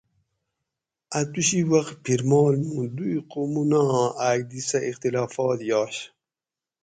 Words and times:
اۤ 1.19 1.25
توشی 1.33 1.61
وخ 1.71 1.87
پھِرمال 2.03 2.55
مُوں 2.67 2.87
دُوئ 2.95 3.15
قومونہ 3.31 3.81
آں 3.99 4.09
آۤک 4.27 4.39
دی 4.49 4.59
سہۤ 4.69 4.81
اختلافات 4.89 5.59
یاش 5.69 5.95